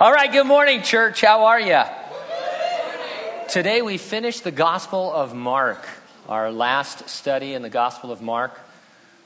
[0.00, 1.22] All right, good morning, church.
[1.22, 1.82] How are you?
[3.50, 5.84] Today we finish the Gospel of Mark,
[6.28, 8.56] our last study in the Gospel of Mark.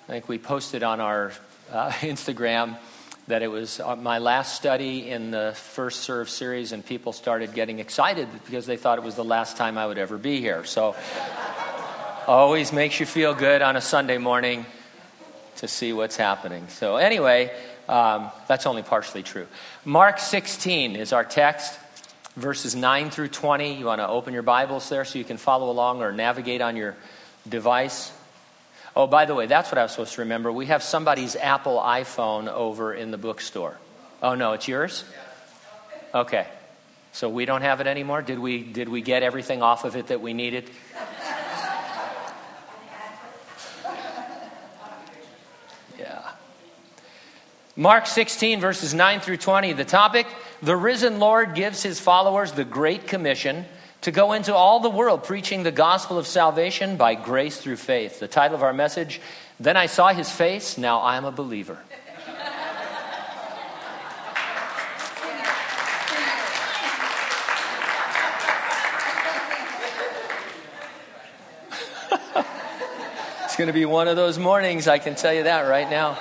[0.08, 1.32] I think we posted on our
[1.70, 2.78] uh, Instagram
[3.26, 7.52] that it was uh, my last study in the first serve series, and people started
[7.52, 10.64] getting excited because they thought it was the last time I would ever be here.
[10.64, 10.96] So,
[12.26, 14.64] always makes you feel good on a Sunday morning
[15.56, 16.66] to see what's happening.
[16.70, 17.54] So, anyway,
[17.88, 19.46] um, that's only partially true.
[19.84, 21.78] Mark 16 is our text,
[22.36, 23.74] verses 9 through 20.
[23.78, 26.76] You want to open your Bibles there so you can follow along or navigate on
[26.76, 26.96] your
[27.48, 28.12] device.
[28.94, 30.52] Oh, by the way, that's what I was supposed to remember.
[30.52, 33.76] We have somebody's Apple iPhone over in the bookstore.
[34.22, 35.04] Oh, no, it's yours?
[36.14, 36.46] Okay.
[37.14, 38.22] So we don't have it anymore?
[38.22, 40.70] Did we, did we get everything off of it that we needed?
[47.76, 50.26] Mark 16, verses 9 through 20, the topic
[50.60, 53.64] the risen Lord gives his followers the Great Commission
[54.02, 58.20] to go into all the world preaching the gospel of salvation by grace through faith.
[58.20, 59.22] The title of our message
[59.58, 61.78] Then I Saw His Face, Now I Am a Believer.
[73.44, 76.18] it's going to be one of those mornings, I can tell you that right now.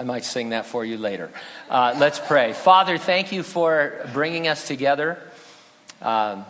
[0.00, 1.30] I might sing that for you later.
[1.68, 2.54] Uh, let's pray.
[2.54, 5.18] Father, thank you for bringing us together.
[6.00, 6.46] Um,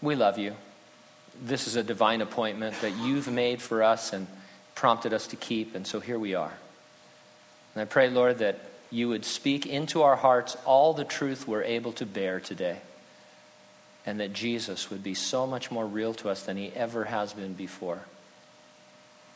[0.00, 0.56] we love you.
[1.40, 4.26] This is a divine appointment that you've made for us and
[4.74, 6.52] prompted us to keep, and so here we are.
[7.76, 8.58] And I pray, Lord, that
[8.90, 12.78] you would speak into our hearts all the truth we're able to bear today,
[14.04, 17.34] and that Jesus would be so much more real to us than he ever has
[17.34, 18.00] been before.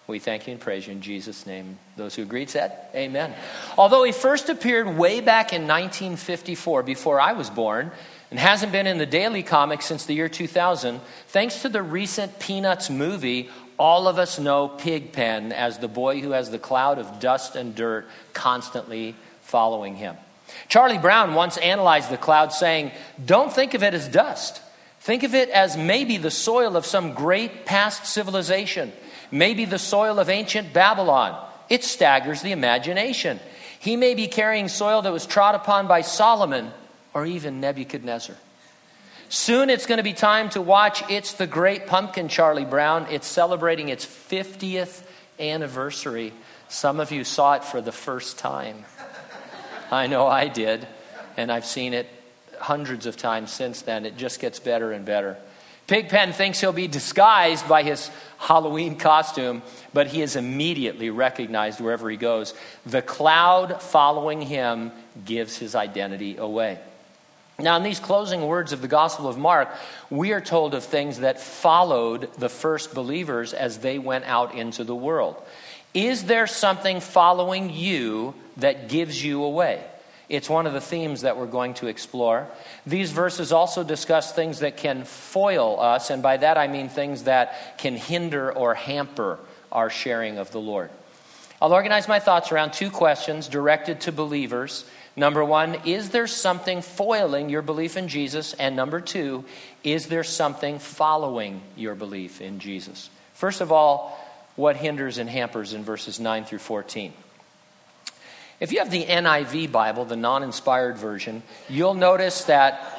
[0.09, 1.79] We thank you and praise you in Jesus' name.
[1.97, 3.35] Those who agreed said, Amen.
[3.77, 7.91] Although he first appeared way back in 1954, before I was born,
[8.31, 12.39] and hasn't been in the daily comic since the year 2000, thanks to the recent
[12.39, 17.19] Peanuts movie, all of us know Pigpen as the boy who has the cloud of
[17.19, 20.16] dust and dirt constantly following him.
[20.69, 22.93] Charlie Brown once analyzed the cloud, saying,
[23.25, 24.62] Don't think of it as dust.
[25.00, 28.93] Think of it as maybe the soil of some great past civilization
[29.31, 31.41] maybe the soil of ancient Babylon.
[31.69, 33.41] It staggers the imagination.
[33.81, 36.70] He may be carrying soil that was trod upon by Solomon
[37.14, 38.36] or even Nebuchadnezzar.
[39.28, 43.06] Soon it's going to be time to watch It's the Great Pumpkin, Charlie Brown.
[43.10, 45.03] It's celebrating its 50th
[45.41, 46.32] anniversary.
[46.69, 48.84] Some of you saw it for the first time.
[49.91, 50.86] I know I did,
[51.36, 52.09] and I've seen it
[52.59, 54.06] hundreds of times since then.
[54.06, 55.36] It just gets better and better.
[55.86, 59.62] Pigpen thinks he'll be disguised by his Halloween costume,
[59.94, 62.54] but he is immediately recognized wherever he goes.
[62.84, 64.91] The cloud following him
[65.24, 66.78] gives his identity away.
[67.58, 69.70] Now, in these closing words of the Gospel of Mark,
[70.10, 74.84] we are told of things that followed the first believers as they went out into
[74.84, 75.41] the world.
[75.94, 79.82] Is there something following you that gives you away?
[80.28, 82.48] It's one of the themes that we're going to explore.
[82.84, 87.25] These verses also discuss things that can foil us, and by that I mean things
[87.25, 89.38] that can hinder or hamper
[89.70, 90.91] our sharing of the Lord.
[91.62, 94.84] I'll organize my thoughts around two questions directed to believers.
[95.15, 98.53] Number one, is there something foiling your belief in Jesus?
[98.54, 99.44] And number two,
[99.84, 103.10] is there something following your belief in Jesus?
[103.34, 104.19] First of all,
[104.56, 107.12] what hinders and hampers in verses 9 through 14?
[108.59, 112.93] If you have the NIV Bible, the non inspired version, you'll notice that.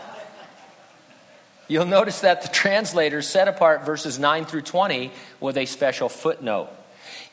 [1.69, 6.69] You'll notice that the translators set apart verses 9 through 20 with a special footnote.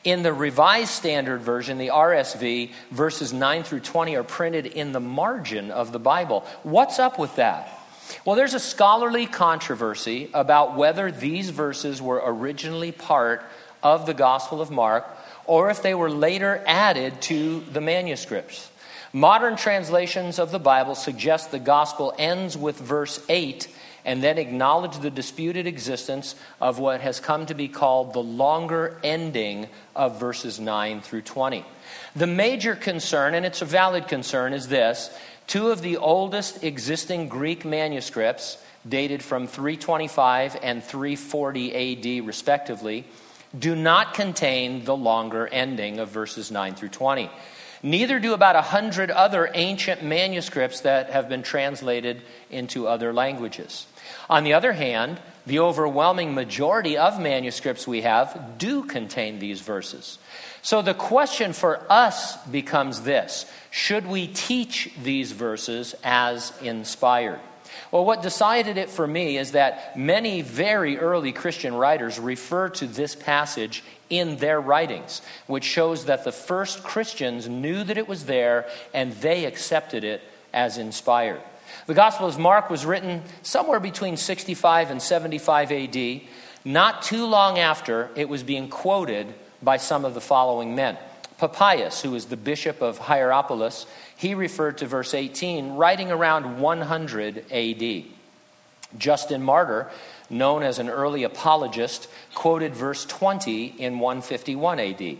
[0.03, 4.99] In the Revised Standard Version, the RSV, verses 9 through 20 are printed in the
[4.99, 6.41] margin of the Bible.
[6.63, 7.69] What's up with that?
[8.25, 13.41] Well, there's a scholarly controversy about whether these verses were originally part
[13.81, 15.09] of the Gospel of Mark
[15.47, 18.69] or if they were later added to the manuscripts.
[19.13, 23.67] Modern translations of the Bible suggest the gospel ends with verse 8
[24.03, 28.99] and then acknowledge the disputed existence of what has come to be called the longer
[29.03, 31.65] ending of verses 9 through 20.
[32.15, 35.15] The major concern, and it's a valid concern, is this
[35.47, 43.05] two of the oldest existing Greek manuscripts, dated from 325 and 340 AD respectively,
[43.59, 47.29] do not contain the longer ending of verses 9 through 20.
[47.83, 53.85] Neither do about a hundred other ancient manuscripts that have been translated into other languages.
[54.29, 60.17] On the other hand, the overwhelming majority of manuscripts we have do contain these verses.
[60.63, 67.39] So the question for us becomes this should we teach these verses as inspired?
[67.91, 72.87] Well, what decided it for me is that many very early Christian writers refer to
[72.87, 78.25] this passage in their writings, which shows that the first Christians knew that it was
[78.25, 80.21] there and they accepted it
[80.53, 81.41] as inspired.
[81.87, 86.21] The Gospel of Mark was written somewhere between 65 and 75 AD,
[86.63, 90.97] not too long after it was being quoted by some of the following men.
[91.37, 93.85] Papias, who was the bishop of Hierapolis,
[94.17, 98.03] he referred to verse 18, writing around 100 AD.
[98.97, 99.89] Justin Martyr,
[100.29, 105.17] known as an early apologist, quoted verse 20 in 151 AD.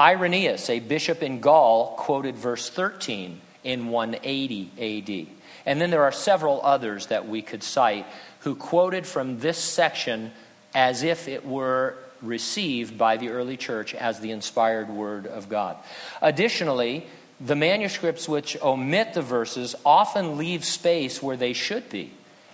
[0.00, 5.36] Irenaeus, a bishop in Gaul, quoted verse 13 in 180 AD.
[5.64, 8.04] And then there are several others that we could cite
[8.40, 10.32] who quoted from this section
[10.74, 15.76] as if it were received by the early church as the inspired word of God.
[16.20, 17.06] Additionally,
[17.40, 22.12] the manuscripts which omit the verses often leave space where they should be,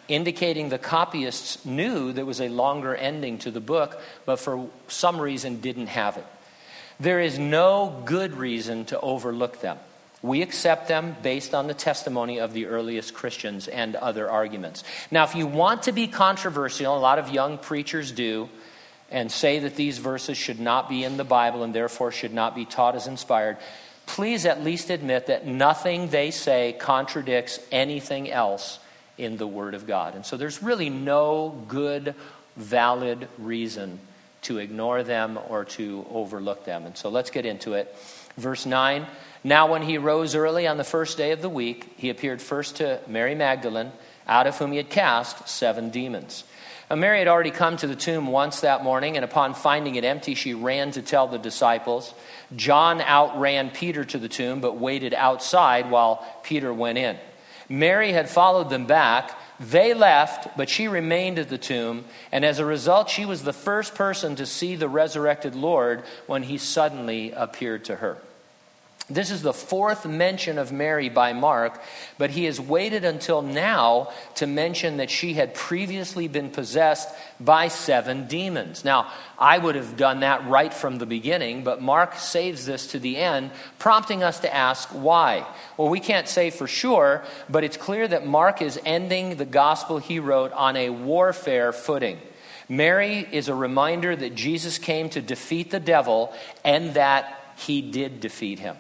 [0.09, 5.21] indicating the copyists knew there was a longer ending to the book, but for some
[5.21, 6.27] reason didn't have it.
[6.99, 9.79] There is no good reason to overlook them.
[10.23, 14.85] We accept them based on the testimony of the earliest Christians and other arguments.
[15.11, 18.51] Now, if you want to be controversial, a lot of young preachers do,
[19.11, 22.55] and say that these verses should not be in the Bible and therefore should not
[22.55, 23.57] be taught as inspired,
[24.15, 28.79] please at least admit that nothing they say contradicts anything else
[29.17, 30.15] in the Word of God.
[30.17, 32.15] And so there's really no good,
[32.57, 34.01] valid reason
[34.43, 36.87] to ignore them or to overlook them.
[36.87, 37.95] And so let's get into it.
[38.37, 39.07] Verse 9
[39.45, 42.77] Now, when he rose early on the first day of the week, he appeared first
[42.77, 43.93] to Mary Magdalene,
[44.27, 46.43] out of whom he had cast seven demons.
[46.91, 50.05] And Mary had already come to the tomb once that morning, and upon finding it
[50.05, 52.13] empty, she ran to tell the disciples.
[52.57, 57.17] John outran Peter to the tomb, but waited outside while Peter went in.
[57.69, 59.39] Mary had followed them back.
[59.61, 63.53] They left, but she remained at the tomb, and as a result, she was the
[63.53, 68.19] first person to see the resurrected Lord when he suddenly appeared to her.
[69.11, 71.83] This is the fourth mention of Mary by Mark,
[72.17, 77.09] but he has waited until now to mention that she had previously been possessed
[77.41, 78.85] by seven demons.
[78.85, 83.01] Now, I would have done that right from the beginning, but Mark saves this to
[83.01, 85.45] the end, prompting us to ask why.
[85.77, 89.99] Well, we can't say for sure, but it's clear that Mark is ending the gospel
[89.99, 92.21] he wrote on a warfare footing.
[92.69, 96.33] Mary is a reminder that Jesus came to defeat the devil
[96.65, 98.77] and that he did defeat him.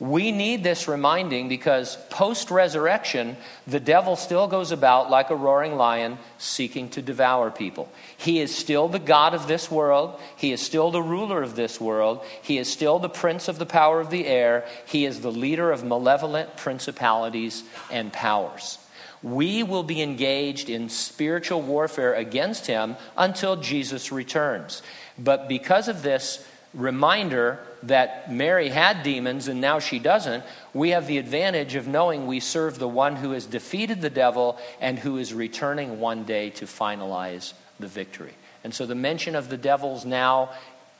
[0.00, 3.36] We need this reminding because post resurrection,
[3.66, 7.90] the devil still goes about like a roaring lion seeking to devour people.
[8.16, 10.20] He is still the God of this world.
[10.36, 12.24] He is still the ruler of this world.
[12.42, 14.64] He is still the prince of the power of the air.
[14.86, 18.78] He is the leader of malevolent principalities and powers.
[19.20, 24.80] We will be engaged in spiritual warfare against him until Jesus returns.
[25.20, 30.44] But because of this, reminder that Mary had demons and now she doesn't,
[30.74, 34.58] we have the advantage of knowing we serve the one who has defeated the devil
[34.80, 38.32] and who is returning one day to finalize the victory.
[38.64, 40.50] And so the mention of the devils now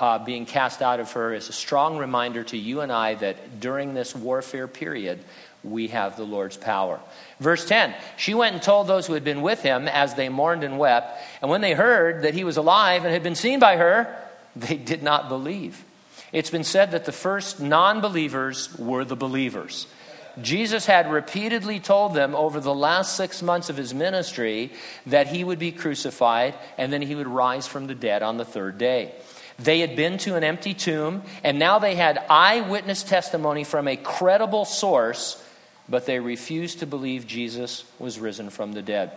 [0.01, 3.59] uh, being cast out of her is a strong reminder to you and I that
[3.59, 5.19] during this warfare period,
[5.65, 7.01] we have the Lord's power.
[7.41, 10.63] Verse 10 She went and told those who had been with him as they mourned
[10.63, 11.21] and wept.
[11.43, 14.15] And when they heard that he was alive and had been seen by her,
[14.61, 15.85] they did not believe.
[16.33, 19.87] It's been said that the first non believers were the believers.
[20.41, 24.71] Jesus had repeatedly told them over the last six months of his ministry
[25.07, 28.45] that he would be crucified and then he would rise from the dead on the
[28.45, 29.13] third day.
[29.59, 33.97] They had been to an empty tomb, and now they had eyewitness testimony from a
[33.97, 35.43] credible source,
[35.89, 39.11] but they refused to believe Jesus was risen from the dead.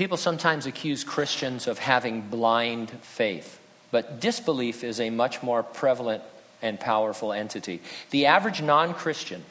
[0.00, 6.22] People sometimes accuse Christians of having blind faith, but disbelief is a much more prevalent
[6.62, 7.82] and powerful entity.
[8.08, 9.44] The average non Christian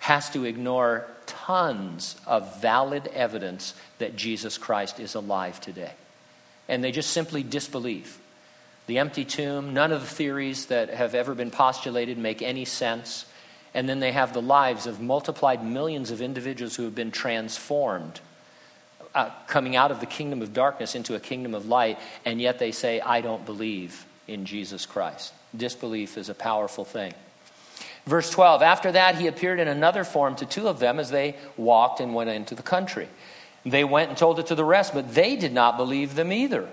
[0.00, 5.92] has to ignore tons of valid evidence that Jesus Christ is alive today.
[6.68, 8.18] And they just simply disbelieve.
[8.86, 13.24] The empty tomb, none of the theories that have ever been postulated make any sense.
[13.72, 18.20] And then they have the lives of multiplied millions of individuals who have been transformed
[19.14, 22.58] uh, coming out of the kingdom of darkness into a kingdom of light, and yet
[22.58, 25.32] they say, I don't believe in Jesus Christ.
[25.56, 27.14] Disbelief is a powerful thing.
[28.06, 31.36] Verse 12 After that, he appeared in another form to two of them as they
[31.56, 33.08] walked and went into the country.
[33.66, 36.68] They went and told it to the rest, but they did not believe them either.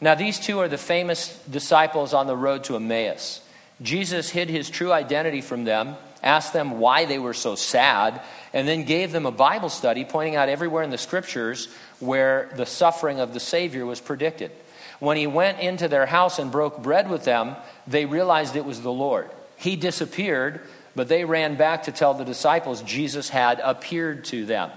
[0.00, 3.40] Now, these two are the famous disciples on the road to Emmaus.
[3.82, 8.20] Jesus hid his true identity from them asked them why they were so sad,
[8.52, 12.66] and then gave them a Bible study pointing out everywhere in the scriptures where the
[12.66, 14.50] suffering of the Savior was predicted.
[14.98, 18.82] When he went into their house and broke bread with them, they realized it was
[18.82, 19.30] the Lord.
[19.56, 20.60] He disappeared,
[20.94, 24.70] but they ran back to tell the disciples Jesus had appeared to them.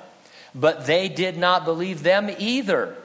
[0.55, 2.95] But they did not believe them either.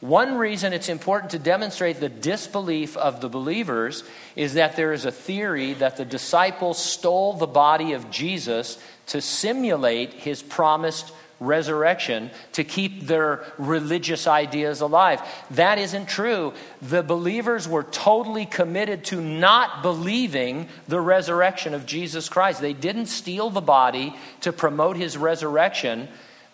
[0.00, 4.04] One reason it's important to demonstrate the disbelief of the believers
[4.36, 8.76] is that there is a theory that the disciples stole the body of Jesus
[9.06, 15.20] to simulate his promised resurrection to keep their religious ideas alive.
[15.50, 16.52] That isn't true.
[16.82, 22.60] The believers were totally committed to not believing the resurrection of Jesus Christ.
[22.62, 26.08] They didn't steal the body to promote his resurrection.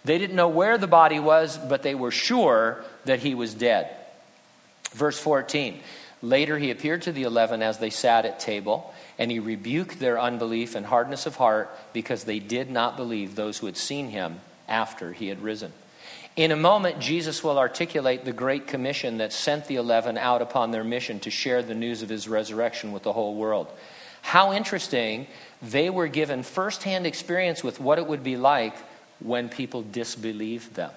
[0.05, 3.91] They didn't know where the body was, but they were sure that he was dead.
[4.93, 5.81] Verse 14
[6.25, 10.21] Later he appeared to the eleven as they sat at table, and he rebuked their
[10.21, 14.39] unbelief and hardness of heart because they did not believe those who had seen him
[14.69, 15.73] after he had risen.
[16.37, 20.71] In a moment, Jesus will articulate the great commission that sent the eleven out upon
[20.71, 23.67] their mission to share the news of his resurrection with the whole world.
[24.23, 25.27] How interesting
[25.61, 28.77] they were given firsthand experience with what it would be like
[29.25, 30.91] when people disbelieved them.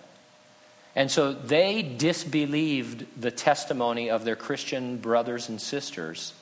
[0.96, 6.34] And so they disbelieved the testimony of their Christian brothers and sisters,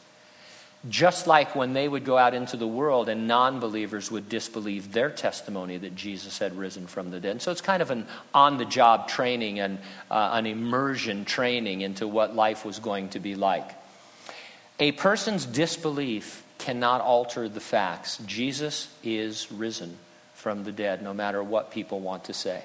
[0.90, 4.92] just like when they would go out into the world and non believers would disbelieve
[4.92, 7.32] their testimony that Jesus had risen from the dead.
[7.32, 9.80] And so it's kind of an on the job training and
[10.12, 13.70] uh, an immersion training into what life was going to be like.
[14.80, 19.98] A person's disbelief cannot alter the facts Jesus is risen
[20.44, 22.62] from the dead, no matter what people want to say.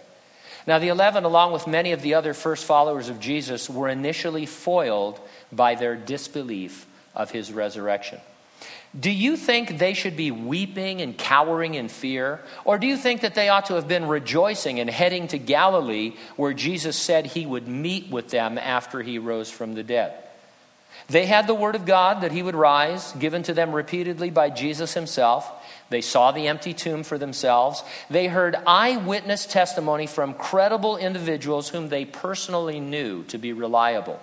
[0.67, 4.45] Now, the eleven, along with many of the other first followers of Jesus, were initially
[4.47, 5.21] foiled
[5.53, 8.19] by their disbelief of his resurrection.
[8.99, 12.41] Do you think they should be weeping and cowering in fear?
[12.65, 16.15] Or do you think that they ought to have been rejoicing and heading to Galilee
[16.37, 20.15] where Jesus said he would meet with them after he rose from the dead?
[21.07, 24.51] They had the word of God that he would rise, given to them repeatedly by
[24.51, 25.49] Jesus himself.
[25.91, 27.83] They saw the empty tomb for themselves.
[28.11, 34.21] They heard eyewitness testimony from credible individuals whom they personally knew to be reliable.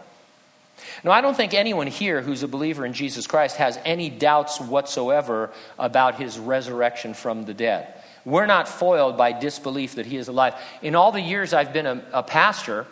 [1.03, 4.60] Now, I don't think anyone here who's a believer in Jesus Christ has any doubts
[4.60, 7.93] whatsoever about his resurrection from the dead.
[8.25, 10.55] We're not foiled by disbelief that he is alive.
[10.81, 12.86] In all the years I've been a, a pastor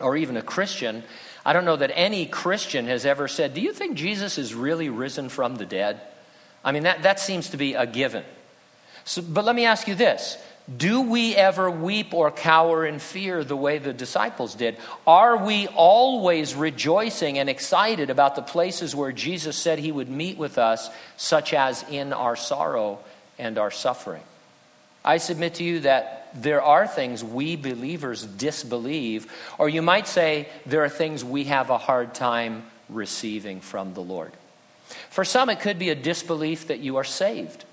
[0.00, 1.02] or even a Christian,
[1.44, 4.90] I don't know that any Christian has ever said, Do you think Jesus is really
[4.90, 6.00] risen from the dead?
[6.64, 8.24] I mean, that, that seems to be a given.
[9.04, 10.36] So, but let me ask you this
[10.74, 14.76] Do we ever weep or cower in fear the way the disciples did?
[15.06, 20.36] Are we always rejoicing and excited about the places where Jesus said he would meet
[20.36, 22.98] with us, such as in our sorrow
[23.38, 24.22] and our suffering?
[25.02, 30.46] I submit to you that there are things we believers disbelieve, or you might say
[30.66, 34.32] there are things we have a hard time receiving from the Lord.
[35.08, 37.64] For some, it could be a disbelief that you are saved.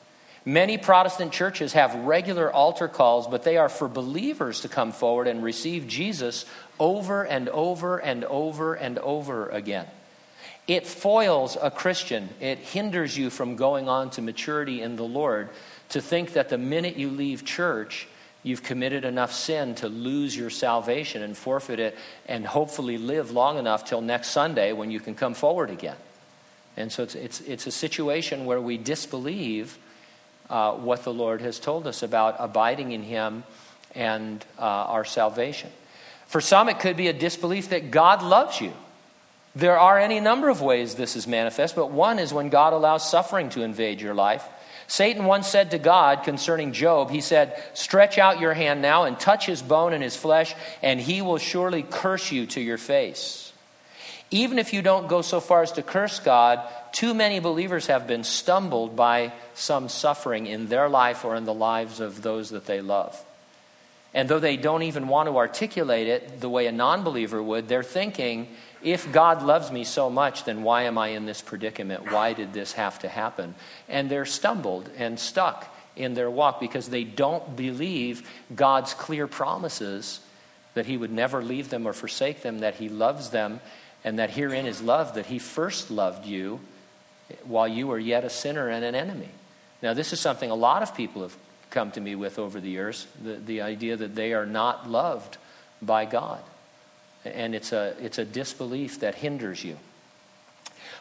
[0.46, 5.28] Many Protestant churches have regular altar calls, but they are for believers to come forward
[5.28, 6.46] and receive Jesus
[6.80, 9.88] over and over and over and over again.
[10.66, 15.50] It foils a Christian, it hinders you from going on to maturity in the Lord
[15.90, 18.08] to think that the minute you leave church,
[18.44, 23.58] you've committed enough sin to lose your salvation and forfeit it, and hopefully live long
[23.58, 25.96] enough till next Sunday when you can come forward again.
[26.78, 29.78] And so it's, it's, it's a situation where we disbelieve
[30.50, 33.44] uh, what the Lord has told us about abiding in Him
[33.96, 35.72] and uh, our salvation.
[36.28, 38.72] For some, it could be a disbelief that God loves you.
[39.56, 43.10] There are any number of ways this is manifest, but one is when God allows
[43.10, 44.46] suffering to invade your life.
[44.86, 49.20] Satan once said to God concerning Job, he said, Stretch out your hand now and
[49.20, 50.54] touch his bone and his flesh,
[50.84, 53.47] and he will surely curse you to your face.
[54.30, 56.60] Even if you don't go so far as to curse God,
[56.92, 61.54] too many believers have been stumbled by some suffering in their life or in the
[61.54, 63.24] lives of those that they love.
[64.14, 67.68] And though they don't even want to articulate it the way a non believer would,
[67.68, 68.48] they're thinking,
[68.84, 72.12] if God loves me so much, then why am I in this predicament?
[72.12, 73.56] Why did this have to happen?
[73.88, 80.20] And they're stumbled and stuck in their walk because they don't believe God's clear promises
[80.74, 83.60] that He would never leave them or forsake them, that He loves them,
[84.08, 86.62] and that herein is love that he first loved you
[87.44, 89.28] while you were yet a sinner and an enemy.
[89.84, 91.36] Now, this is something a lot of people have
[91.72, 95.38] come to me with over the years the, the idea that they are not loved
[95.82, 96.40] by God.
[97.26, 99.76] And it's a, it's a disbelief that hinders you.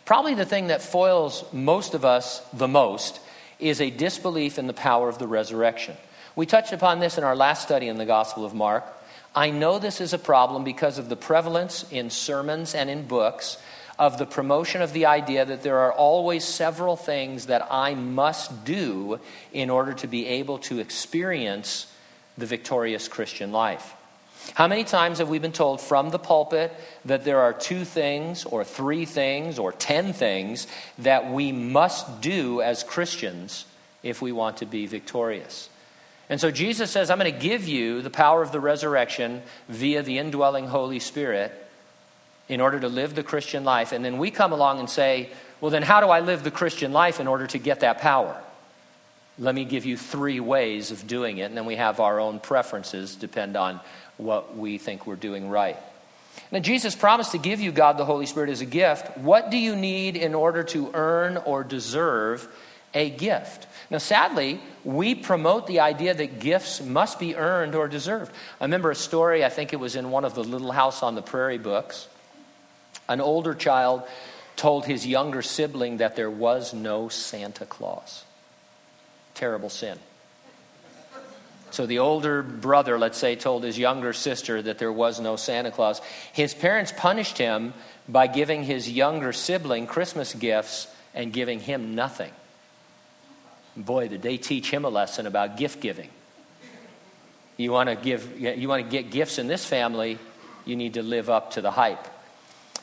[0.05, 3.21] Probably the thing that foils most of us the most
[3.61, 5.97] is a disbelief in the power of the resurrection.
[6.35, 8.83] We touched upon this in our last study in the Gospel of Mark.
[9.37, 13.59] I know this is a problem because of the prevalence in sermons and in books
[13.99, 18.65] of the promotion of the idea that there are always several things that I must
[18.65, 19.21] do
[19.53, 21.87] in order to be able to experience
[22.39, 23.93] the victorious Christian life.
[24.55, 26.73] How many times have we been told from the pulpit
[27.05, 30.67] that there are two things, or three things, or ten things
[30.99, 33.67] that we must do as Christians
[34.03, 35.69] if we want to be victorious?
[36.29, 40.03] And so Jesus says, I'm going to give you the power of the resurrection via
[40.03, 41.53] the indwelling Holy Spirit
[42.49, 43.93] in order to live the Christian life.
[43.93, 45.31] And then we come along and say,
[45.61, 48.41] well, then how do I live the Christian life in order to get that power?
[49.39, 51.43] Let me give you three ways of doing it.
[51.43, 53.81] And then we have our own preferences, depend on
[54.17, 55.77] what we think we're doing right.
[56.51, 59.17] Now, Jesus promised to give you God the Holy Spirit as a gift.
[59.19, 62.49] What do you need in order to earn or deserve
[62.97, 63.67] a gift.
[63.91, 68.33] Now, sadly, we promote the idea that gifts must be earned or deserved.
[68.61, 71.15] I remember a story, I think it was in one of the Little House on
[71.15, 72.09] the Prairie books.
[73.09, 74.03] An older child
[74.57, 78.25] told his younger sibling that there was no Santa Claus.
[79.35, 79.99] Terrible sin.
[81.71, 85.71] So the older brother, let's say, told his younger sister that there was no Santa
[85.71, 86.01] Claus.
[86.33, 87.75] His parents punished him
[88.09, 92.33] by giving his younger sibling Christmas gifts and giving him nothing.
[93.77, 96.09] Boy, did they teach him a lesson about gift giving.
[97.59, 100.19] You want to give, you want to get gifts in this family,
[100.65, 102.07] you need to live up to the hype.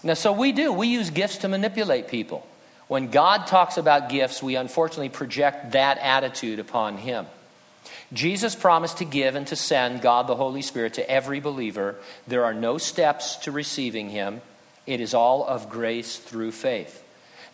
[0.03, 0.71] Now, so we do.
[0.71, 2.47] We use gifts to manipulate people.
[2.88, 7.25] When God talks about gifts, we unfortunately project that attitude upon him.
[8.12, 11.95] Jesus promised to give and to send God the Holy Spirit to every believer.
[12.27, 14.41] There are no steps to receiving him.
[14.85, 17.02] It is all of grace through faith.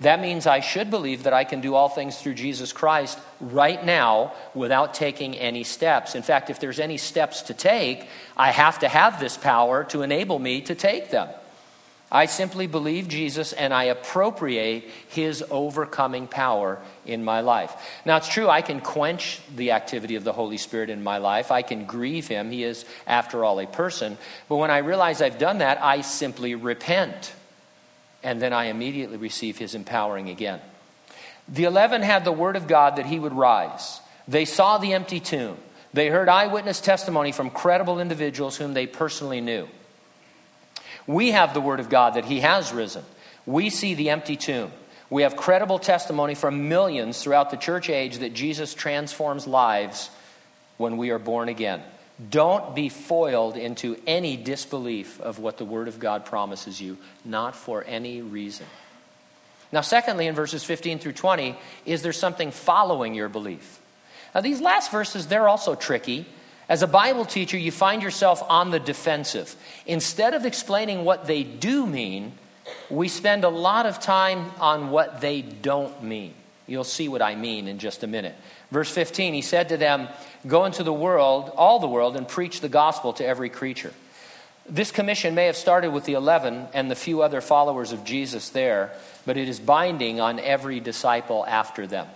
[0.01, 3.83] That means I should believe that I can do all things through Jesus Christ right
[3.83, 6.15] now without taking any steps.
[6.15, 10.01] In fact, if there's any steps to take, I have to have this power to
[10.01, 11.27] enable me to take them.
[12.11, 17.71] I simply believe Jesus and I appropriate his overcoming power in my life.
[18.03, 21.51] Now, it's true, I can quench the activity of the Holy Spirit in my life.
[21.51, 22.49] I can grieve him.
[22.49, 24.17] He is, after all, a person.
[24.47, 27.33] But when I realize I've done that, I simply repent
[28.23, 30.59] and then I immediately receive his empowering again.
[31.47, 34.01] The eleven had the word of God that he would rise.
[34.27, 35.57] They saw the empty tomb.
[35.93, 39.67] They heard eyewitness testimony from credible individuals whom they personally knew.
[41.07, 43.03] We have the word of God that he has risen.
[43.47, 44.71] We see the empty tomb.
[45.09, 50.11] We have credible testimony from millions throughout the church age that Jesus transforms lives
[50.77, 51.81] when we are born again.
[52.27, 57.55] Don't be foiled into any disbelief of what the Word of God promises you, not
[57.55, 58.65] for any reason.
[59.71, 61.55] Now, secondly, in verses 15 through 20,
[61.85, 63.79] is there something following your belief?
[64.35, 66.25] Now, these last verses, they're also tricky.
[66.67, 69.55] As a Bible teacher, you find yourself on the defensive.
[69.85, 72.33] Instead of explaining what they do mean,
[72.89, 76.33] we spend a lot of time on what they don't mean.
[76.69, 78.35] You'll see what I mean in just a minute.
[78.71, 80.07] Verse 15, he said to them,
[80.47, 83.91] Go into the world, all the world, and preach the gospel to every creature.
[84.67, 88.49] This commission may have started with the 11 and the few other followers of Jesus
[88.49, 88.91] there,
[89.25, 92.07] but it is binding on every disciple after them.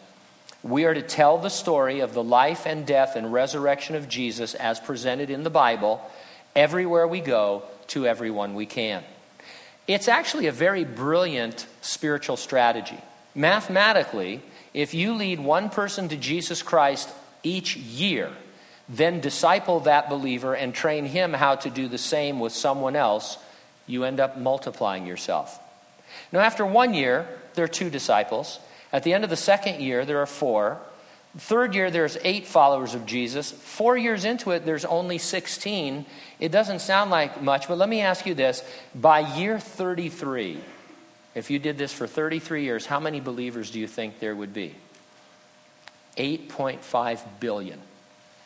[0.62, 4.54] We are to tell the story of the life and death and resurrection of Jesus
[4.54, 6.00] as presented in the Bible
[6.56, 9.04] everywhere we go to everyone we can.
[9.88, 13.00] It's actually a very brilliant spiritual strategy.
[13.36, 14.42] Mathematically,
[14.74, 17.10] if you lead one person to Jesus Christ
[17.42, 18.30] each year,
[18.88, 23.38] then disciple that believer and train him how to do the same with someone else,
[23.88, 25.60] you end up multiplying yourself.
[26.32, 28.60] Now, after one year, there are two disciples.
[28.92, 30.80] At the end of the second year, there are four.
[31.36, 33.52] Third year, there's eight followers of Jesus.
[33.52, 36.06] Four years into it, there's only 16.
[36.40, 38.64] It doesn't sound like much, but let me ask you this.
[38.94, 40.60] By year 33,
[41.36, 44.54] if you did this for 33 years, how many believers do you think there would
[44.54, 44.76] be?
[46.18, 47.80] 8.5 billion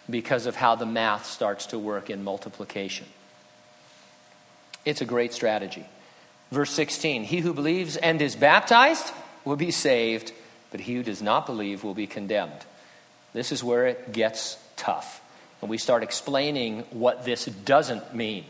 [0.10, 3.06] because of how the math starts to work in multiplication.
[4.86, 5.86] It's a great strategy.
[6.50, 9.12] Verse 16 He who believes and is baptized
[9.44, 10.32] will be saved,
[10.72, 12.66] but he who does not believe will be condemned.
[13.34, 15.22] This is where it gets tough.
[15.60, 18.46] And we start explaining what this doesn't mean.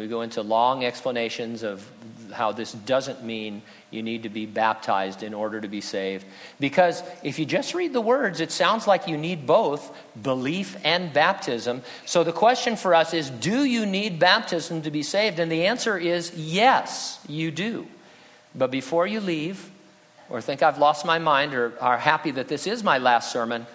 [0.00, 1.86] We go into long explanations of
[2.32, 6.24] how this doesn't mean you need to be baptized in order to be saved.
[6.58, 11.12] Because if you just read the words, it sounds like you need both belief and
[11.12, 11.82] baptism.
[12.06, 15.38] So the question for us is do you need baptism to be saved?
[15.38, 17.86] And the answer is yes, you do.
[18.54, 19.68] But before you leave,
[20.30, 23.66] or think I've lost my mind, or are happy that this is my last sermon,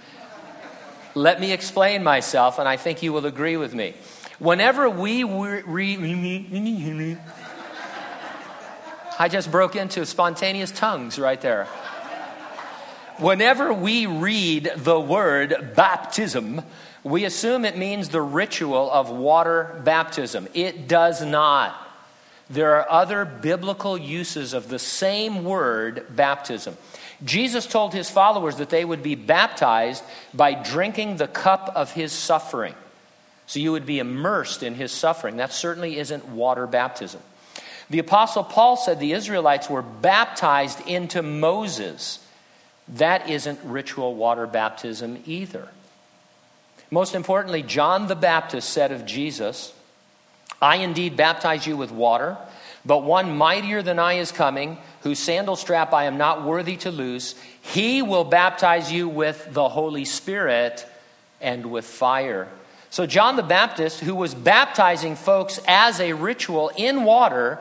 [1.14, 3.94] let me explain myself, and I think you will agree with me.
[4.40, 5.64] Whenever we re,
[5.98, 7.18] re-
[9.18, 11.66] I just broke into spontaneous tongues right there.
[13.18, 16.62] Whenever we read the word baptism,
[17.04, 20.48] we assume it means the ritual of water baptism.
[20.54, 21.76] It does not.
[22.48, 26.78] There are other biblical uses of the same word, baptism.
[27.26, 32.12] Jesus told his followers that they would be baptized by drinking the cup of his
[32.12, 32.76] suffering.
[33.48, 35.38] So you would be immersed in his suffering.
[35.38, 37.22] That certainly isn't water baptism.
[37.90, 42.20] The Apostle Paul said the Israelites were baptized into Moses.
[42.90, 45.70] That isn't ritual water baptism either.
[46.92, 49.74] Most importantly, John the Baptist said of Jesus,
[50.62, 52.38] I indeed baptize you with water,
[52.86, 56.92] but one mightier than I is coming, whose sandal strap I am not worthy to
[56.92, 57.36] loose.
[57.62, 60.86] He will baptize you with the Holy Spirit
[61.40, 62.50] and with fire.
[62.90, 67.60] So, John the Baptist, who was baptizing folks as a ritual in water,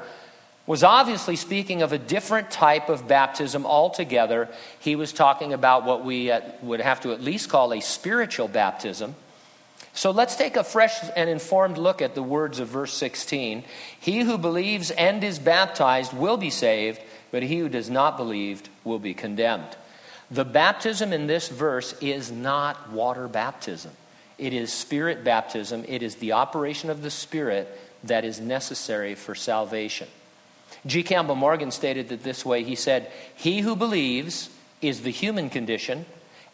[0.67, 4.49] was obviously speaking of a different type of baptism altogether.
[4.79, 8.49] He was talking about what we uh, would have to at least call a spiritual
[8.49, 9.15] baptism.
[9.93, 13.65] So let's take a fresh and informed look at the words of verse 16.
[13.99, 18.63] He who believes and is baptized will be saved, but he who does not believe
[18.85, 19.77] will be condemned.
[20.31, 23.93] The baptism in this verse is not water baptism.
[24.39, 29.35] It is spirit baptism, it is the operation of the Spirit that is necessary for
[29.35, 30.09] salvation.
[30.85, 31.03] G.
[31.03, 34.51] Campbell Morgan stated it this way He said, He who believes
[34.83, 36.05] is the human condition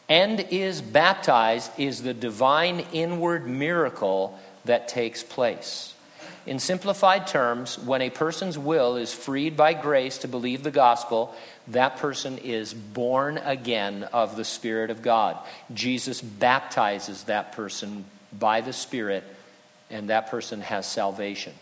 [0.08, 5.94] and is baptized is the divine inward miracle that takes place.
[6.44, 11.34] In simplified terms, when a person's will is freed by grace to believe the gospel,
[11.68, 15.36] that person is born again of the Spirit of God.
[15.72, 18.04] Jesus baptizes that person
[18.36, 19.22] by the Spirit,
[19.88, 21.52] and that person has salvation.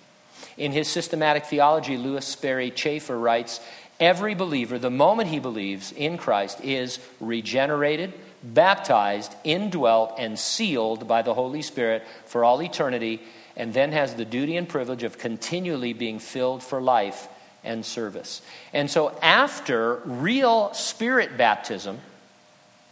[0.56, 3.60] In his systematic theology, Lewis Sperry Chafer writes
[3.98, 11.20] Every believer, the moment he believes in Christ, is regenerated, baptized, indwelt, and sealed by
[11.20, 13.20] the Holy Spirit for all eternity
[13.56, 17.28] and then has the duty and privilege of continually being filled for life
[17.62, 18.42] and service.
[18.72, 21.98] And so, after real spirit baptism,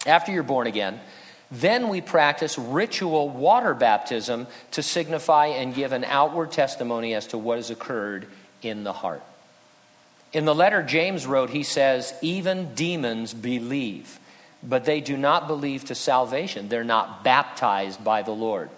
[0.06, 1.00] after you're born again,
[1.50, 7.38] then we practice ritual water baptism to signify and give an outward testimony as to
[7.38, 8.26] what has occurred
[8.60, 9.22] in the heart.
[10.34, 14.20] In the letter James wrote, he says, Even demons believe,
[14.62, 16.68] but they do not believe to salvation.
[16.68, 18.68] They're not baptized by the Lord.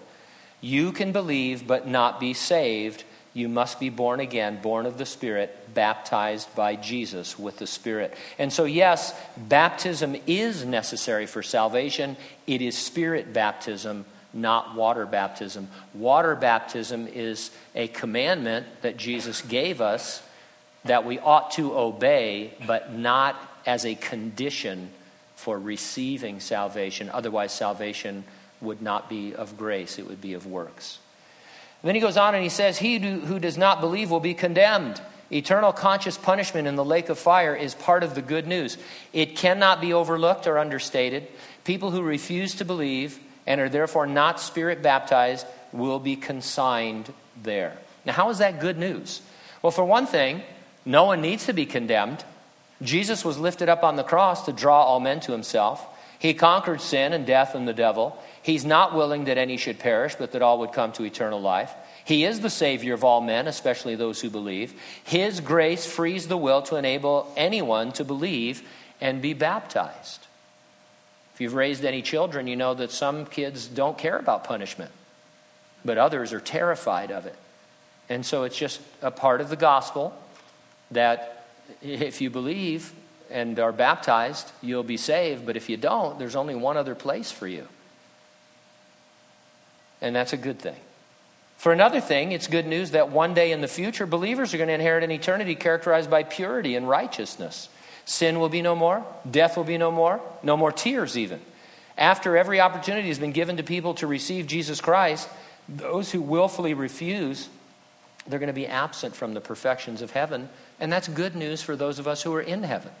[0.61, 3.03] You can believe but not be saved.
[3.33, 8.13] You must be born again, born of the Spirit, baptized by Jesus with the Spirit.
[8.37, 12.15] And so, yes, baptism is necessary for salvation.
[12.45, 15.69] It is Spirit baptism, not water baptism.
[15.95, 20.21] Water baptism is a commandment that Jesus gave us
[20.85, 24.89] that we ought to obey, but not as a condition
[25.35, 27.09] for receiving salvation.
[27.11, 28.23] Otherwise, salvation
[28.61, 30.99] would not be of grace, it would be of works.
[31.81, 34.33] And then he goes on and he says, He who does not believe will be
[34.35, 35.01] condemned.
[35.31, 38.77] Eternal conscious punishment in the lake of fire is part of the good news.
[39.13, 41.27] It cannot be overlooked or understated.
[41.63, 47.77] People who refuse to believe and are therefore not spirit baptized will be consigned there.
[48.05, 49.21] Now, how is that good news?
[49.61, 50.43] Well, for one thing,
[50.85, 52.23] no one needs to be condemned.
[52.81, 55.85] Jesus was lifted up on the cross to draw all men to himself.
[56.19, 58.19] He conquered sin and death and the devil.
[58.43, 61.73] He's not willing that any should perish, but that all would come to eternal life.
[62.05, 64.73] He is the Savior of all men, especially those who believe.
[65.03, 68.63] His grace frees the will to enable anyone to believe
[68.99, 70.25] and be baptized.
[71.35, 74.91] If you've raised any children, you know that some kids don't care about punishment,
[75.85, 77.35] but others are terrified of it.
[78.09, 80.13] And so it's just a part of the gospel
[80.89, 81.45] that
[81.83, 82.91] if you believe
[83.29, 87.31] and are baptized, you'll be saved, but if you don't, there's only one other place
[87.31, 87.67] for you
[90.01, 90.75] and that's a good thing.
[91.57, 94.69] For another thing, it's good news that one day in the future, believers are going
[94.69, 97.69] to inherit an eternity characterized by purity and righteousness.
[98.05, 101.39] Sin will be no more, death will be no more, no more tears, even.
[101.97, 105.29] After every opportunity has been given to people to receive Jesus Christ,
[105.69, 107.47] those who willfully refuse,
[108.27, 110.49] they're going to be absent from the perfections of heaven.
[110.79, 112.91] And that's good news for those of us who are in heaven.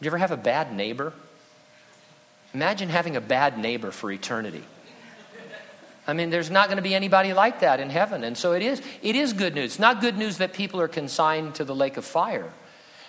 [0.00, 1.12] Do you ever have a bad neighbor?
[2.52, 4.62] Imagine having a bad neighbor for eternity.
[6.06, 8.24] I mean, there's not going to be anybody like that in heaven.
[8.24, 9.72] And so it is, it is good news.
[9.72, 12.52] It's not good news that people are consigned to the lake of fire,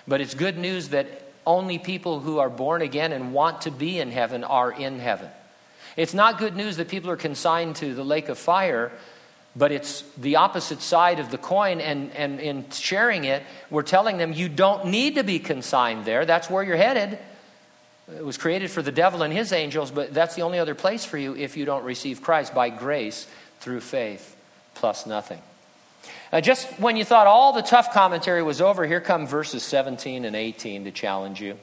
[0.08, 1.08] but it's good news that
[1.46, 5.30] only people who are born again and want to be in heaven are in heaven.
[5.98, 8.92] It's not good news that people are consigned to the lake of fire,
[9.56, 11.82] but it's the opposite side of the coin.
[11.82, 16.26] And, and in sharing it, we're telling them you don't need to be consigned there.
[16.26, 17.20] That's where you're headed.
[18.14, 21.04] It was created for the devil and his angels, but that's the only other place
[21.06, 23.26] for you if you don't receive Christ by grace
[23.60, 24.36] through faith
[24.76, 25.42] plus nothing.
[26.32, 29.64] Now, uh, just when you thought all the tough commentary was over, here come verses
[29.64, 31.58] 17 and 18 to challenge you.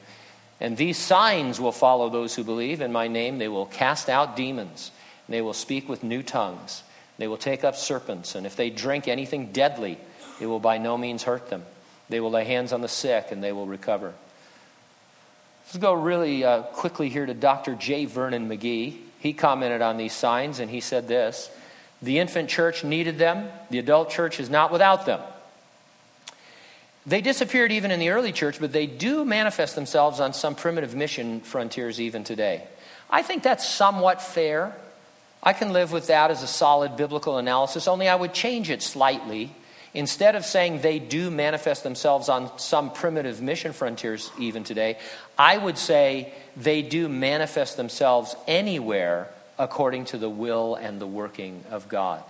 [0.61, 3.39] And these signs will follow those who believe in my name.
[3.39, 4.91] They will cast out demons,
[5.27, 6.83] and they will speak with new tongues.
[7.19, 9.99] They will take up serpents, and if they drink anything deadly,
[10.41, 11.65] it will by no means hurt them.
[12.09, 14.15] They will lay hands on the sick, and they will recover.
[15.75, 17.75] Let's go really uh, quickly here to Dr.
[17.75, 18.05] J.
[18.05, 18.95] Vernon McGee.
[19.21, 21.49] He commented on these signs and he said this
[22.03, 25.23] The infant church needed them, the adult church is not without them.
[27.07, 30.95] They disappeared even in the early church, but they do manifest themselves on some primitive
[30.95, 32.65] mission frontiers even today.
[33.09, 34.77] I think that's somewhat fair.
[35.43, 38.83] I can live with that as a solid biblical analysis, only I would change it
[38.83, 39.55] slightly
[39.95, 44.99] Instead of saying they do manifest themselves on some primitive mission frontiers, even today,
[45.39, 49.29] I would say they do manifest themselves anywhere
[49.59, 52.23] according to the will and the working of God.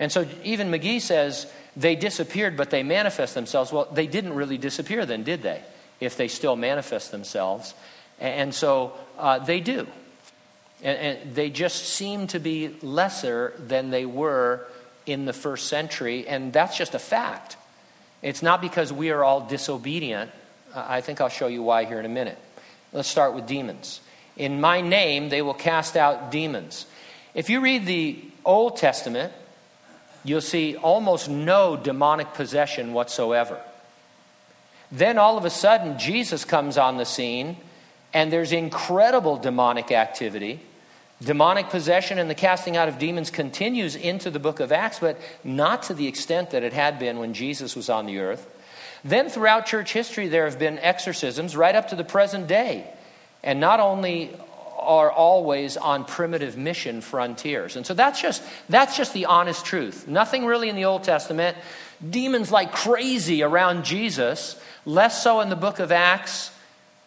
[0.00, 3.70] And so even McGee says they disappeared, but they manifest themselves.
[3.72, 5.60] Well, they didn't really disappear then, did they?
[6.00, 7.72] If they still manifest themselves.
[8.18, 9.86] And so uh, they do.
[10.82, 14.66] And, and, they just seem to be lesser than they were
[15.06, 17.56] in the first century, and that's just a fact.
[18.22, 20.30] It's not because we are all disobedient.
[20.74, 22.38] I think I'll show you why here in a minute.
[22.92, 24.00] Let's start with demons.
[24.36, 26.86] In my name, they will cast out demons.
[27.34, 29.32] If you read the Old Testament,
[30.24, 33.60] you'll see almost no demonic possession whatsoever.
[34.90, 37.56] Then all of a sudden, Jesus comes on the scene,
[38.12, 40.60] and there's incredible demonic activity.
[41.22, 45.16] Demonic possession and the casting out of demons continues into the book of Acts, but
[45.44, 48.48] not to the extent that it had been when Jesus was on the earth.
[49.04, 52.90] Then, throughout church history, there have been exorcisms right up to the present day.
[53.44, 54.30] And not only
[54.78, 57.76] are always on primitive mission frontiers.
[57.76, 60.06] And so that's just that's just the honest truth.
[60.08, 61.56] Nothing really in the Old Testament.
[62.08, 66.50] Demons like crazy around Jesus, less so in the book of Acts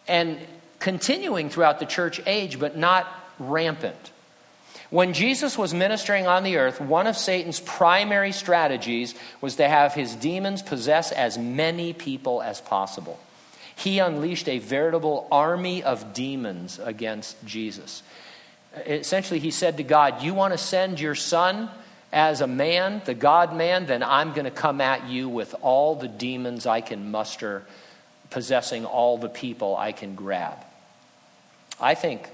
[0.08, 0.38] and
[0.80, 3.06] continuing throughout the church age, but not
[3.38, 4.12] rampant.
[4.90, 9.92] When Jesus was ministering on the earth, one of Satan's primary strategies was to have
[9.94, 13.20] his demons possess as many people as possible.
[13.76, 18.02] He unleashed a veritable army of demons against Jesus.
[18.86, 21.68] Essentially, he said to God, You want to send your son
[22.10, 23.86] as a man, the God man?
[23.86, 27.62] Then I'm going to come at you with all the demons I can muster,
[28.30, 30.56] possessing all the people I can grab.
[31.80, 32.28] I think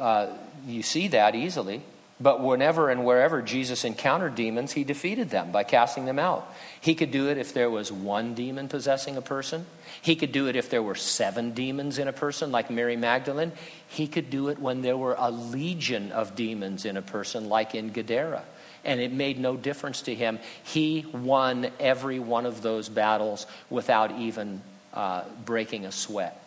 [0.00, 0.28] uh,
[0.66, 1.82] you see that easily.
[2.22, 6.52] But whenever and wherever Jesus encountered demons, he defeated them by casting them out.
[6.78, 9.64] He could do it if there was one demon possessing a person.
[10.02, 13.52] He could do it if there were seven demons in a person, like Mary Magdalene.
[13.88, 17.74] He could do it when there were a legion of demons in a person, like
[17.74, 18.42] in Gadara.
[18.84, 20.40] And it made no difference to him.
[20.62, 24.60] He won every one of those battles without even
[24.92, 26.38] uh, breaking a sweat.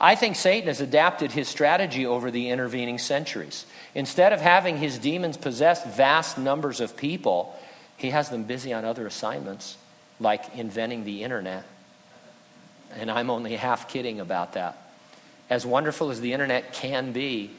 [0.00, 3.66] I think Satan has adapted his strategy over the intervening centuries.
[3.94, 7.54] Instead of having his demons possess vast numbers of people,
[7.98, 9.76] he has them busy on other assignments,
[10.18, 11.64] like inventing the internet.
[12.96, 14.90] And I'm only half kidding about that.
[15.50, 17.50] As wonderful as the internet can be,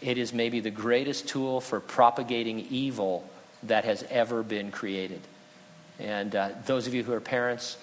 [0.00, 3.28] it is maybe the greatest tool for propagating evil
[3.64, 5.20] that has ever been created.
[5.98, 7.76] And uh, those of you who are parents,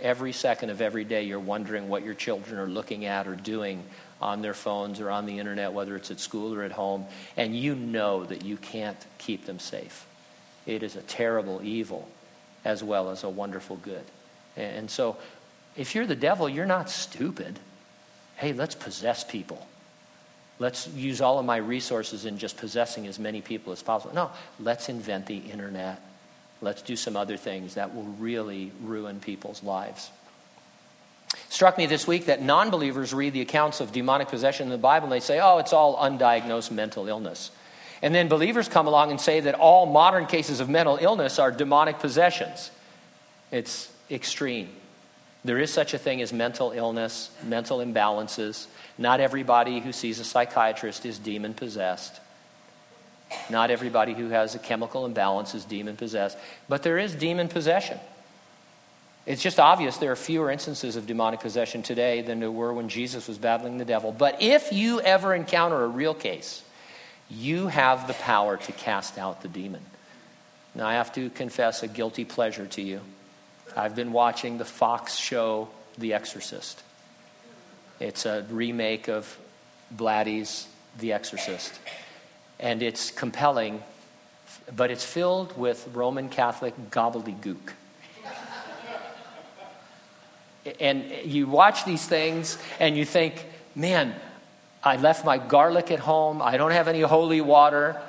[0.00, 3.82] every second of every day, you're wondering what your children are looking at or doing
[4.20, 7.56] on their phones or on the internet, whether it's at school or at home, and
[7.56, 10.06] you know that you can't keep them safe.
[10.66, 12.08] It is a terrible evil
[12.64, 14.04] as well as a wonderful good.
[14.56, 15.16] And so,
[15.76, 17.58] if you're the devil, you're not stupid.
[18.36, 19.66] Hey, let's possess people.
[20.58, 24.14] Let's use all of my resources in just possessing as many people as possible.
[24.14, 26.02] No, let's invent the internet
[26.62, 30.10] Let's do some other things that will really ruin people's lives.
[31.48, 34.78] Struck me this week that non believers read the accounts of demonic possession in the
[34.78, 37.50] Bible and they say, oh, it's all undiagnosed mental illness.
[38.02, 41.50] And then believers come along and say that all modern cases of mental illness are
[41.50, 42.70] demonic possessions.
[43.52, 44.68] It's extreme.
[45.44, 48.66] There is such a thing as mental illness, mental imbalances.
[48.98, 52.20] Not everybody who sees a psychiatrist is demon possessed.
[53.48, 56.36] Not everybody who has a chemical imbalance is demon possessed,
[56.68, 57.98] but there is demon possession.
[59.26, 62.88] It's just obvious there are fewer instances of demonic possession today than there were when
[62.88, 64.12] Jesus was battling the devil.
[64.12, 66.62] But if you ever encounter a real case,
[67.28, 69.82] you have the power to cast out the demon.
[70.74, 73.00] Now, I have to confess a guilty pleasure to you.
[73.76, 76.82] I've been watching the Fox show The Exorcist.
[78.00, 79.38] It's a remake of
[79.94, 80.66] Blatty's
[80.98, 81.78] The Exorcist
[82.60, 83.82] and it's compelling,
[84.76, 87.72] but it's filled with Roman Catholic gobbledygook.
[90.78, 93.44] and you watch these things and you think,
[93.74, 94.14] man,
[94.84, 96.42] I left my garlic at home.
[96.42, 98.00] I don't have any holy water.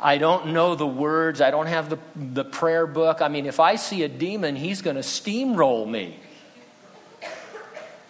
[0.00, 1.40] I don't know the words.
[1.40, 3.20] I don't have the, the prayer book.
[3.20, 6.16] I mean, if I see a demon, he's going to steamroll me.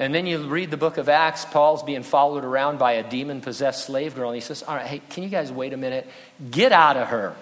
[0.00, 3.40] And then you read the book of Acts, Paul's being followed around by a demon
[3.40, 6.06] possessed slave girl, and he says, All right, hey, can you guys wait a minute?
[6.52, 7.34] Get out of her.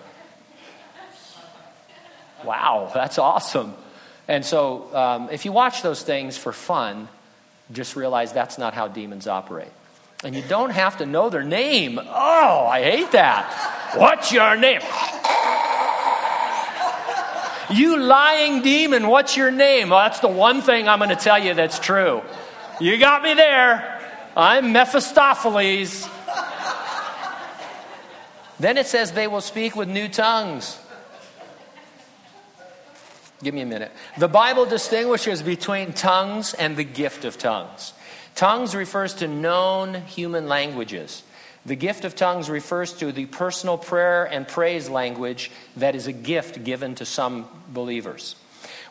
[2.44, 3.74] Wow, that's awesome.
[4.28, 7.08] And so, um, if you watch those things for fun,
[7.72, 9.70] just realize that's not how demons operate.
[10.24, 11.98] And you don't have to know their name.
[12.02, 13.92] Oh, I hate that.
[13.96, 14.80] What's your name?
[17.68, 19.90] You lying demon, what's your name?
[19.90, 22.22] Well, that's the one thing I'm going to tell you that's true.
[22.80, 24.00] You got me there.
[24.36, 26.06] I'm Mephistopheles.
[28.60, 30.78] then it says they will speak with new tongues.
[33.42, 33.92] Give me a minute.
[34.18, 37.94] The Bible distinguishes between tongues and the gift of tongues.
[38.34, 41.22] Tongues refers to known human languages.
[41.64, 46.12] The gift of tongues refers to the personal prayer and praise language that is a
[46.12, 48.36] gift given to some believers.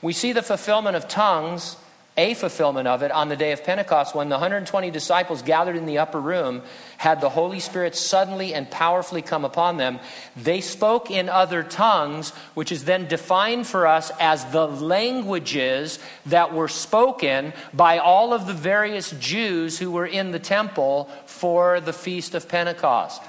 [0.01, 1.75] We see the fulfillment of tongues
[2.17, 5.85] a fulfillment of it on the day of Pentecost when the 120 disciples gathered in
[5.85, 6.61] the upper room
[6.97, 9.99] had the Holy Spirit suddenly and powerfully come upon them.
[10.35, 16.53] They spoke in other tongues, which is then defined for us as the languages that
[16.53, 21.93] were spoken by all of the various Jews who were in the temple for the
[21.93, 23.21] feast of Pentecost.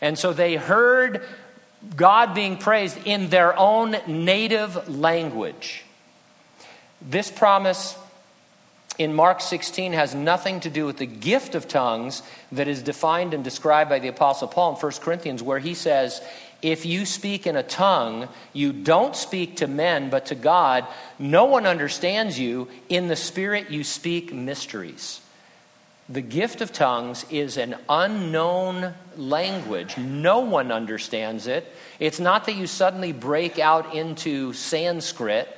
[0.00, 1.22] And so they heard
[1.94, 5.84] God being praised in their own native language.
[7.02, 7.98] This promise
[8.98, 12.22] in Mark 16 has nothing to do with the gift of tongues
[12.52, 16.20] that is defined and described by the Apostle Paul in 1 Corinthians, where he says,
[16.60, 20.86] If you speak in a tongue, you don't speak to men, but to God.
[21.18, 22.68] No one understands you.
[22.88, 25.20] In the Spirit, you speak mysteries.
[26.10, 29.96] The gift of tongues is an unknown language.
[29.96, 31.70] No one understands it.
[32.00, 35.48] It's not that you suddenly break out into Sanskrit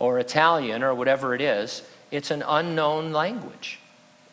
[0.00, 3.80] or Italian or whatever it is it's an unknown language.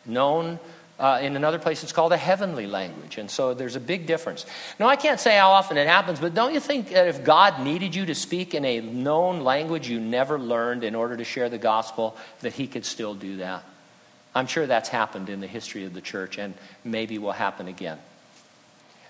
[0.06, 0.60] Known
[0.98, 3.16] uh, in another place, it's called a heavenly language.
[3.16, 4.44] And so there's a big difference.
[4.78, 7.60] Now, I can't say how often it happens, but don't you think that if God
[7.64, 11.48] needed you to speak in a known language you never learned in order to share
[11.48, 13.64] the gospel, that He could still do that?
[14.34, 17.98] I'm sure that's happened in the history of the church and maybe will happen again.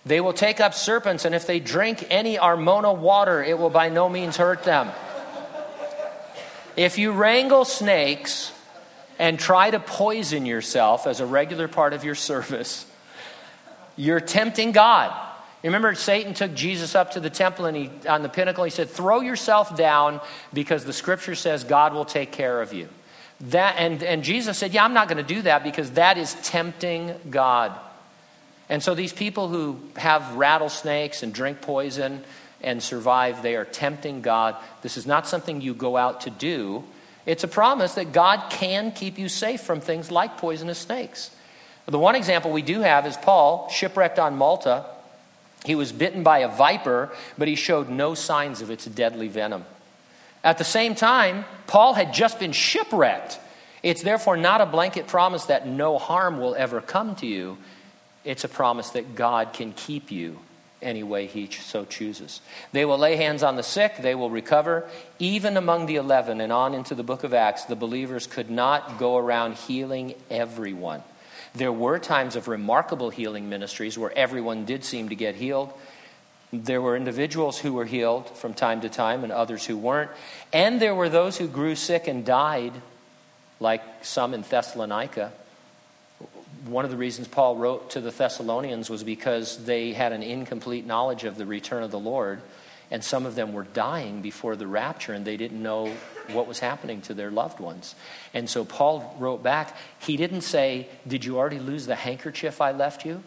[0.07, 3.91] They will take up serpents, and if they drink any Armona water, it will by
[3.91, 4.89] no means hurt them.
[6.77, 8.51] If you wrangle snakes,
[9.21, 12.87] and try to poison yourself as a regular part of your service,
[13.95, 15.15] you're tempting God.
[15.63, 18.71] You remember, Satan took Jesus up to the temple and he, on the pinnacle, he
[18.71, 20.23] said, Throw yourself down
[20.55, 22.89] because the scripture says God will take care of you.
[23.43, 26.33] That, and, and Jesus said, Yeah, I'm not going to do that because that is
[26.43, 27.79] tempting God.
[28.71, 32.25] And so these people who have rattlesnakes and drink poison
[32.63, 34.57] and survive, they are tempting God.
[34.81, 36.85] This is not something you go out to do.
[37.31, 41.31] It's a promise that God can keep you safe from things like poisonous snakes.
[41.87, 44.85] The one example we do have is Paul, shipwrecked on Malta.
[45.65, 49.65] He was bitten by a viper, but he showed no signs of its deadly venom.
[50.43, 53.39] At the same time, Paul had just been shipwrecked.
[53.85, 57.59] It's therefore not a blanket promise that no harm will ever come to you.
[58.25, 60.41] It's a promise that God can keep you
[60.83, 62.41] any way he so chooses.
[62.73, 64.89] They will lay hands on the sick, they will recover.
[65.19, 68.99] Even among the eleven and on into the book of Acts, the believers could not
[68.99, 71.03] go around healing everyone.
[71.55, 75.73] There were times of remarkable healing ministries where everyone did seem to get healed.
[76.53, 80.11] There were individuals who were healed from time to time and others who weren't.
[80.53, 82.73] And there were those who grew sick and died,
[83.61, 85.33] like some in Thessalonica
[86.67, 90.87] one of the reasons Paul wrote to the Thessalonians was because they had an incomplete
[90.87, 92.41] knowledge of the return of the Lord,
[92.91, 95.89] and some of them were dying before the rapture, and they didn't know
[96.33, 97.95] what was happening to their loved ones.
[98.35, 99.75] And so Paul wrote back.
[100.01, 103.23] He didn't say, Did you already lose the handkerchief I left you?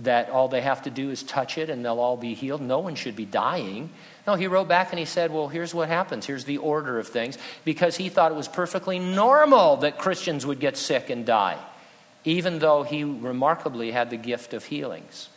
[0.00, 2.60] That all they have to do is touch it and they'll all be healed.
[2.60, 3.90] No one should be dying.
[4.26, 6.26] No, he wrote back and he said, Well, here's what happens.
[6.26, 7.38] Here's the order of things.
[7.64, 11.56] Because he thought it was perfectly normal that Christians would get sick and die
[12.24, 15.28] even though he remarkably had the gift of healings.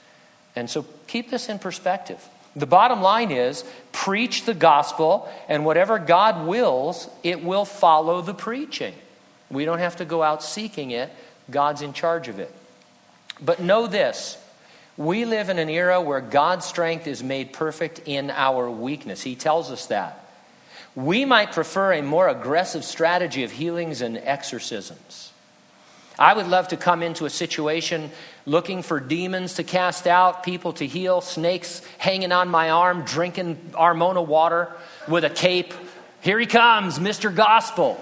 [0.55, 2.23] And so keep this in perspective.
[2.55, 8.33] The bottom line is preach the gospel, and whatever God wills, it will follow the
[8.33, 8.93] preaching.
[9.49, 11.09] We don't have to go out seeking it,
[11.51, 12.53] God's in charge of it.
[13.41, 14.37] But know this
[14.97, 19.21] we live in an era where God's strength is made perfect in our weakness.
[19.23, 20.21] He tells us that.
[20.95, 25.33] We might prefer a more aggressive strategy of healings and exorcisms.
[26.17, 28.09] I would love to come into a situation
[28.45, 33.57] looking for demons to cast out, people to heal, snakes hanging on my arm, drinking
[33.73, 34.71] Armona water
[35.09, 35.73] with a cape.
[36.21, 37.33] Here he comes, Mr.
[37.35, 38.01] Gospel.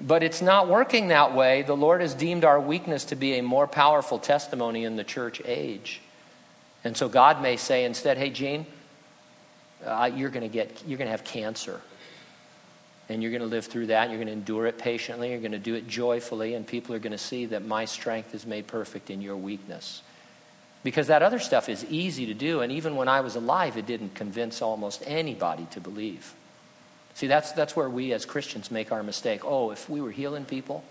[0.00, 1.62] But it's not working that way.
[1.62, 5.42] The Lord has deemed our weakness to be a more powerful testimony in the church
[5.44, 6.00] age.
[6.82, 8.66] And so God may say instead, hey, Gene,
[9.84, 11.80] uh, you're going to get, you're going to have cancer
[13.12, 14.08] and you're going to live through that.
[14.08, 15.30] You're going to endure it patiently.
[15.30, 18.34] You're going to do it joyfully, and people are going to see that my strength
[18.34, 20.02] is made perfect in your weakness.
[20.82, 23.86] Because that other stuff is easy to do, and even when I was alive, it
[23.86, 26.34] didn't convince almost anybody to believe.
[27.14, 29.42] See, that's, that's where we as Christians make our mistake.
[29.44, 30.82] Oh, if we were healing people,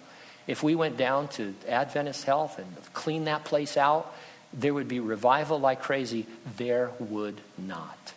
[0.47, 4.13] if we went down to Adventist Health and cleaned that place out,
[4.53, 6.27] there would be revival like crazy.
[6.57, 8.13] There would not.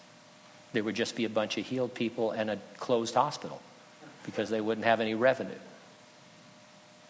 [0.75, 3.63] There would just be a bunch of healed people and a closed hospital
[4.25, 5.53] because they wouldn't have any revenue.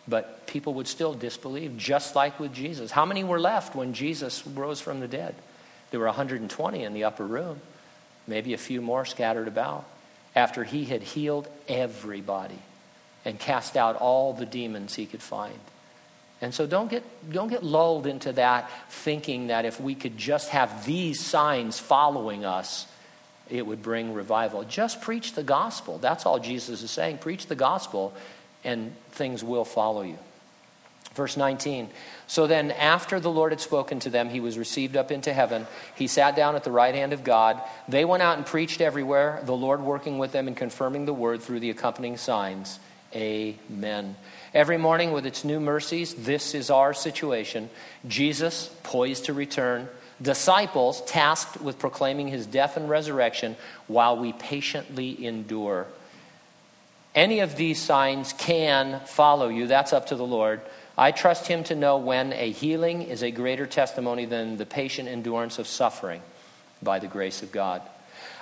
[0.06, 2.90] But people would still disbelieve, just like with Jesus.
[2.90, 5.34] How many were left when Jesus rose from the dead?
[5.90, 7.60] There were 120 in the upper room,
[8.26, 9.86] maybe a few more scattered about,
[10.36, 12.58] after he had healed everybody
[13.24, 15.54] and cast out all the demons he could find.
[16.42, 17.02] And so don't get,
[17.32, 22.44] don't get lulled into that thinking that if we could just have these signs following
[22.44, 22.86] us,
[23.50, 24.64] it would bring revival.
[24.64, 25.98] Just preach the gospel.
[25.98, 27.18] That's all Jesus is saying.
[27.18, 28.14] Preach the gospel,
[28.62, 30.18] and things will follow you.
[31.14, 31.90] Verse 19
[32.26, 35.66] So then, after the Lord had spoken to them, he was received up into heaven.
[35.94, 37.60] He sat down at the right hand of God.
[37.88, 41.42] They went out and preached everywhere, the Lord working with them and confirming the word
[41.42, 42.78] through the accompanying signs.
[43.14, 44.16] Amen.
[44.52, 47.68] Every morning, with its new mercies, this is our situation.
[48.08, 49.88] Jesus poised to return
[50.24, 53.54] disciples tasked with proclaiming his death and resurrection
[53.86, 55.86] while we patiently endure.
[57.14, 59.68] Any of these signs can follow you.
[59.68, 60.60] That's up to the Lord.
[60.98, 65.08] I trust him to know when a healing is a greater testimony than the patient
[65.08, 66.22] endurance of suffering
[66.82, 67.82] by the grace of God.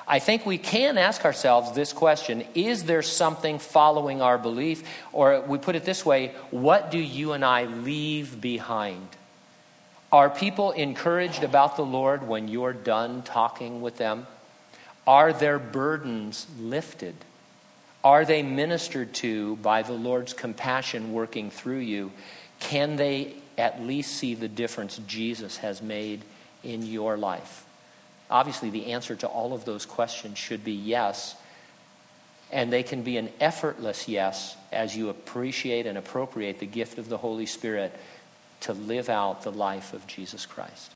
[0.06, 4.82] I think we can ask ourselves this question Is there something following our belief?
[5.12, 9.06] Or we put it this way What do you and I leave behind?
[10.12, 14.26] Are people encouraged about the Lord when you're done talking with them?
[15.06, 17.14] Are their burdens lifted?
[18.04, 22.12] Are they ministered to by the Lord's compassion working through you?
[22.60, 26.20] Can they at least see the difference Jesus has made
[26.62, 27.64] in your life?
[28.30, 31.36] Obviously, the answer to all of those questions should be yes.
[32.50, 37.08] And they can be an effortless yes as you appreciate and appropriate the gift of
[37.08, 37.96] the Holy Spirit
[38.62, 40.90] to live out the life of Jesus Christ.